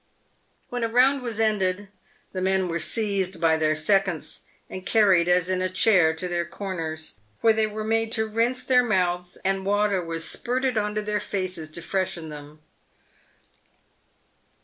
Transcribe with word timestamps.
"When 0.69 0.83
a 0.83 0.87
round 0.89 1.21
was 1.21 1.39
ended, 1.39 1.87
the 2.33 2.41
men 2.41 2.69
were 2.69 2.79
seized 2.79 3.39
by 3.39 3.55
their 3.55 3.75
seconds, 3.75 4.39
and 4.67 4.83
carried, 4.83 5.27
as 5.29 5.47
in 5.47 5.61
a 5.61 5.69
chair, 5.69 6.11
to 6.15 6.27
their 6.27 6.43
corners, 6.43 7.19
where 7.41 7.53
they 7.53 7.67
were 7.67 7.83
made 7.83 8.11
to 8.13 8.25
rinse 8.25 8.63
their 8.63 8.83
mouths, 8.83 9.37
and 9.45 9.63
water 9.63 10.03
was 10.03 10.27
spirted 10.27 10.75
into 10.75 11.03
their 11.03 11.19
faces 11.19 11.69
to 11.69 11.83
freshen 11.83 12.29
them. 12.29 12.61